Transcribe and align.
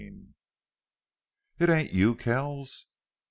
2 0.03 0.33
"It 1.59 1.69
ain't 1.69 1.93
you 1.93 2.15
KELLS?" 2.15 2.87